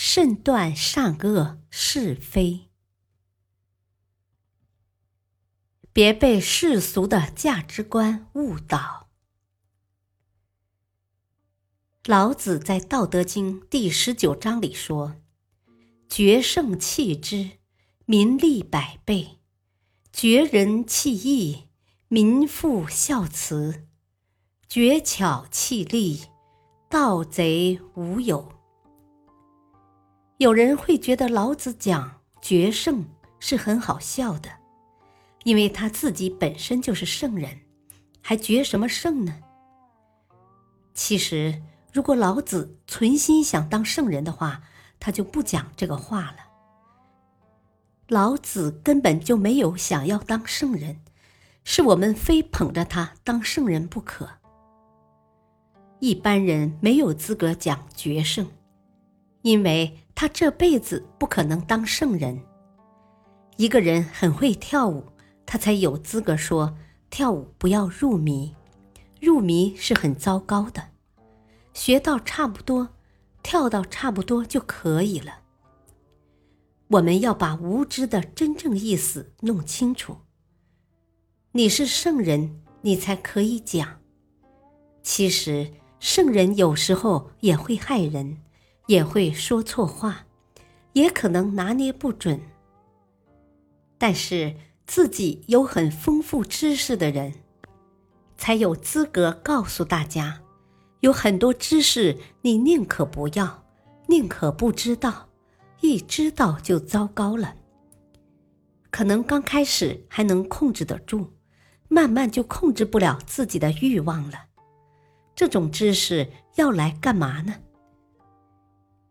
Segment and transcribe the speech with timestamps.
[0.00, 2.68] 慎断善恶是非，
[5.92, 9.08] 别被世俗的价值观误导。
[12.04, 15.16] 老子在《道德经》第十九章里说
[16.08, 17.58] ：“绝胜弃之，
[18.04, 19.40] 民利百倍；
[20.12, 21.66] 绝人弃义，
[22.06, 23.82] 民复孝慈；
[24.68, 26.26] 绝巧弃利，
[26.88, 28.52] 盗贼无有。”
[30.38, 33.04] 有人会觉得老子讲决胜
[33.40, 34.48] 是很好笑的，
[35.42, 37.58] 因为他自己本身就是圣人，
[38.22, 39.34] 还决什么胜呢？
[40.94, 41.60] 其实，
[41.92, 44.62] 如果老子存心想当圣人的话，
[45.00, 46.36] 他就不讲这个话了。
[48.06, 51.00] 老子根本就没有想要当圣人，
[51.64, 54.28] 是我们非捧着他当圣人不可。
[55.98, 58.46] 一般人没有资格讲决胜，
[59.42, 59.98] 因为。
[60.20, 62.42] 他这辈子不可能当圣人。
[63.56, 65.04] 一个人很会跳舞，
[65.46, 66.76] 他才有资格说
[67.08, 68.52] 跳舞不要入迷，
[69.20, 70.88] 入迷是很糟糕的。
[71.72, 72.88] 学到差不多，
[73.44, 75.42] 跳到差不多就可以了。
[76.88, 80.16] 我们要把无知的真正意思弄清楚。
[81.52, 84.00] 你是圣人，你才可以讲。
[85.00, 88.38] 其实圣人有时候也会害人。
[88.88, 90.24] 也会说错话，
[90.94, 92.40] 也可能拿捏不准。
[93.98, 97.34] 但是自己有很丰富知识的人，
[98.38, 100.40] 才有资格告诉大家，
[101.00, 103.62] 有很多知识你宁可不要，
[104.06, 105.28] 宁可不知道，
[105.82, 107.56] 一知道就糟糕了。
[108.90, 111.30] 可能刚开始还能控制得住，
[111.88, 114.46] 慢慢就控制不了自己的欲望了。
[115.36, 117.54] 这种知识要来干嘛呢？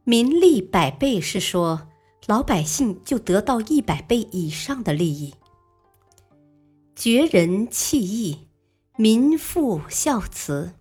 [0.10, 1.90] 民利百倍是说，
[2.28, 5.36] 老百姓就得到一百倍以上的利益。
[6.96, 8.48] 绝人弃义，
[8.96, 10.72] 民复孝慈。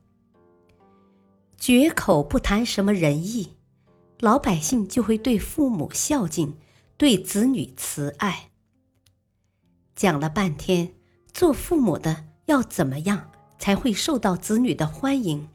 [1.58, 3.56] 绝口不谈什么仁义，
[4.20, 6.56] 老百姓就会对父母孝敬，
[6.96, 8.50] 对子女慈爱。
[9.96, 10.92] 讲了半天，
[11.32, 15.48] 做父母的要怎么样才会受到子女的欢迎？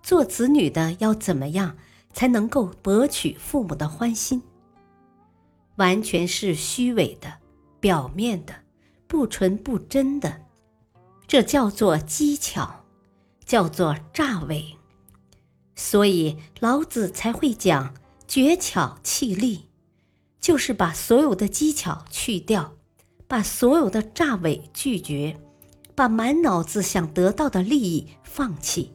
[0.00, 1.76] 做子女的要怎么样？
[2.14, 4.40] 才能够博取父母的欢心，
[5.76, 7.40] 完全是虚伪的、
[7.80, 8.54] 表面的、
[9.06, 10.40] 不纯不真的，
[11.26, 12.84] 这叫做机巧，
[13.44, 14.76] 叫做诈伪。
[15.74, 17.94] 所以老子才会讲
[18.28, 19.68] “绝巧弃利”，
[20.40, 22.74] 就是把所有的机巧去掉，
[23.26, 25.36] 把所有的诈伪拒绝，
[25.96, 28.92] 把满脑子想得到的利益放弃，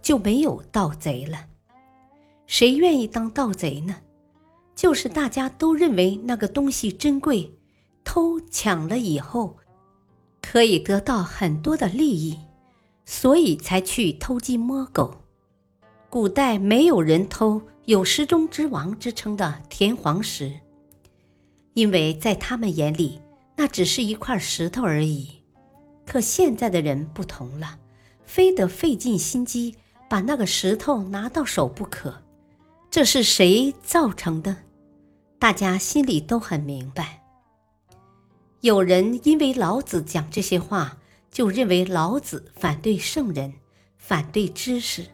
[0.00, 1.46] 就没有盗贼了。
[2.52, 3.96] 谁愿意当盗贼呢？
[4.76, 7.50] 就是大家都认为那个东西珍贵，
[8.04, 9.56] 偷抢了以后，
[10.42, 12.38] 可以得到很多的利益，
[13.06, 15.22] 所以才去偷鸡摸狗。
[16.10, 20.52] 古代没有人偷有石中之王之称的田黄石，
[21.72, 23.18] 因为在他们眼里
[23.56, 25.40] 那只是一块石头而已。
[26.04, 27.78] 可现在的人不同了，
[28.26, 29.74] 非得费尽心机
[30.06, 32.21] 把那个石头拿到手不可。
[32.92, 34.54] 这是谁造成的？
[35.38, 37.22] 大家心里都很明白。
[38.60, 40.98] 有人因为老子讲这些话，
[41.30, 43.54] 就认为老子反对圣人，
[43.96, 45.06] 反对知识，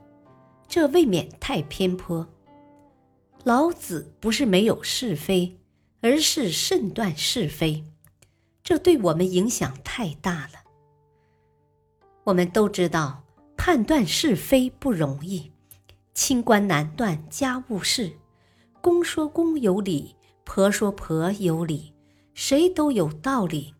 [0.66, 2.26] 这未免太偏颇。
[3.44, 5.56] 老子不是没有是非，
[6.00, 7.84] 而是慎断是非，
[8.64, 10.64] 这对我们影响太大了。
[12.24, 13.22] 我们都知道，
[13.56, 15.52] 判断是非不容易。
[16.18, 18.12] 清官难断家务事，
[18.80, 21.94] 公说公有理，婆说婆有理，
[22.34, 23.72] 谁都有道理，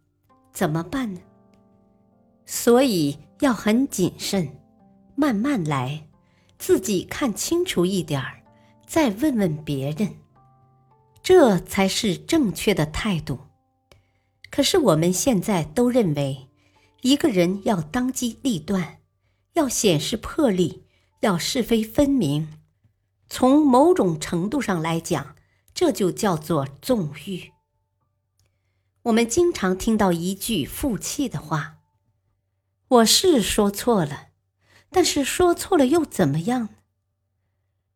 [0.53, 1.21] 怎么办呢？
[2.47, 4.49] 所以要很谨慎，
[5.17, 6.07] 慢慢来，
[6.59, 8.41] 自己看清楚一点儿，
[8.87, 10.09] 再问问别人，
[11.21, 13.41] 这才是正确的态度。
[14.49, 16.49] 可是我们现在都认为，
[17.03, 18.99] 一个人要当机立断，
[19.55, 20.85] 要显示魄力。
[21.21, 22.49] 要是非分明，
[23.29, 25.35] 从某种程度上来讲，
[25.75, 27.53] 这就叫做纵欲。
[29.03, 31.79] 我们经常听到一句负气的话
[32.89, 34.29] ：“我是说错了，
[34.91, 36.69] 但是说错了又怎么样？”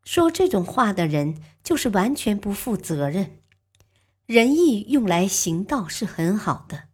[0.05, 3.39] 说这种话的人就是完全不负责任。
[4.27, 6.85] 仁义用来行道是很好的，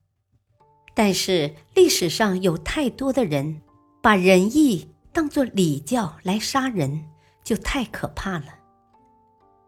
[0.94, 3.62] 但是历史上有太多的人
[4.02, 7.04] 把仁义当作礼教来杀人，
[7.42, 8.54] 就太可怕了。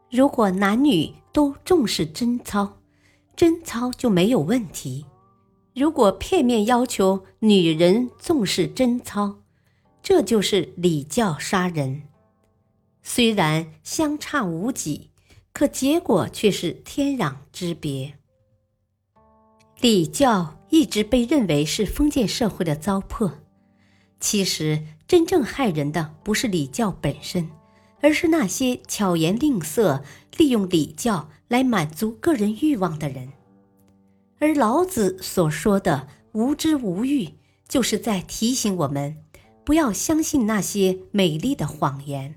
[0.09, 2.79] 如果男女都重视贞操，
[3.35, 5.07] 贞操就没有问题；
[5.75, 9.41] 如果片面要求女人重视贞操，
[10.01, 12.03] 这就是礼教杀人。
[13.03, 15.11] 虽然相差无几，
[15.53, 18.15] 可结果却是天壤之别。
[19.81, 23.33] 礼教一直被认为是封建社会的糟粕，
[24.21, 27.51] 其实真正害人的不是礼教本身。
[28.03, 30.03] 而是那些巧言令色、
[30.39, 33.33] 利用礼教来满足个人欲望的人，
[34.39, 37.35] 而老子所说的“无知无欲”，
[37.69, 39.19] 就是在提醒我们，
[39.65, 42.37] 不要相信那些美丽的谎言，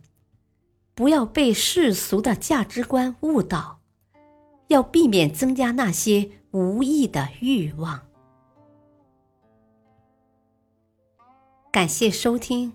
[0.94, 3.80] 不要被世俗的价值观误导，
[4.68, 8.02] 要避免增加那些无益的欲望。
[11.74, 12.72] 感谢收听，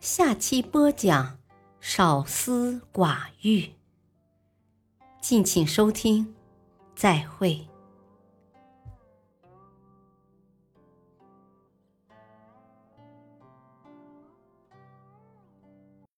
[0.00, 1.38] 下期播讲。
[1.80, 3.70] 少私寡欲，
[5.20, 6.34] 敬请收听，
[6.96, 7.69] 再会。